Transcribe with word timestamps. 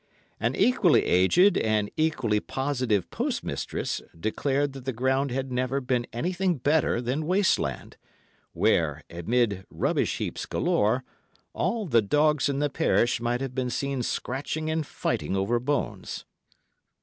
An 0.39 0.55
equally 0.55 1.05
aged 1.05 1.59
and 1.59 1.91
equally 1.95 2.39
positive 2.39 3.07
postmistress 3.11 4.01
declared 4.19 4.73
that 4.73 4.85
the 4.85 4.93
ground 4.93 5.29
had 5.29 5.51
never 5.51 5.79
been 5.79 6.07
anything 6.11 6.55
better 6.57 6.99
than 7.01 7.27
waste 7.27 7.59
land, 7.59 7.97
where, 8.53 9.03
amid 9.11 9.63
rubbish 9.69 10.17
heaps 10.17 10.47
galore, 10.47 11.03
all 11.53 11.85
the 11.85 12.01
dogs 12.01 12.49
in 12.49 12.57
the 12.57 12.67
parish 12.67 13.21
might 13.21 13.41
have 13.41 13.53
been 13.53 13.69
seen 13.69 14.01
scratching 14.01 14.71
and 14.71 14.87
fighting 14.87 15.35
over 15.35 15.59
bones. 15.59 16.25